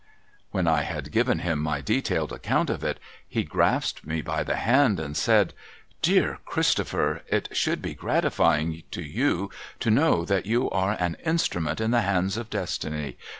When 0.49 0.67
I 0.67 0.81
had 0.81 1.11
given 1.11 1.37
him 1.41 1.59
my 1.59 1.79
detailed 1.79 2.31
account 2.33 2.71
of 2.71 2.83
it, 2.83 2.99
he 3.29 3.43
grasped 3.43 4.03
me 4.03 4.23
by 4.23 4.43
the 4.43 4.55
hand 4.55 4.93
again, 4.97 5.05
and 5.05 5.15
said:' 5.15 5.53
Dear 6.11 6.39
Christopher, 6.43 7.21
it 7.27 7.49
should 7.51 7.83
be 7.83 7.93
gratifying 7.93 8.81
to 8.89 9.03
you 9.03 9.51
to 9.79 9.91
know 9.91 10.25
that 10.25 10.47
you 10.47 10.71
are 10.71 10.97
an 10.99 11.17
instrument 11.23 11.79
in 11.79 11.91
the 11.91 12.01
hands 12.01 12.35
of 12.35 12.49
Destiny. 12.49 13.15